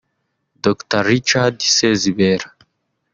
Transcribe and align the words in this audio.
Dr 0.65 1.01
Richard 1.11 1.55
Sezibera 1.75 2.47